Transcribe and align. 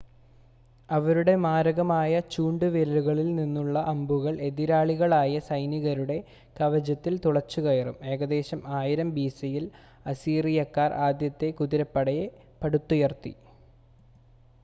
അവരുടെ 0.89 1.33
മാരകമായ 1.43 2.13
ചൂണ്ട് 2.31 2.65
വില്ലുകളിൽ 2.73 3.29
നിന്നുള്ള 3.35 3.79
അമ്പുകൾ 3.91 4.33
എതിരാളികളായ 4.47 5.41
സൈനികരുടെ 5.49 6.17
കവചത്തിൽ 6.55 7.13
തുളച്ചുകയറും 7.25 7.99
ഏകദേശം 8.13 8.61
1000 8.73 9.07
ബിസിയിൽ 9.15 9.67
അസീറിയക്കാർ 10.05 10.91
ആദ്യത്തെ 11.07 11.51
കുതിരപ്പടയെ 11.61 12.27
പടുത്തുയർത്തി 12.61 13.35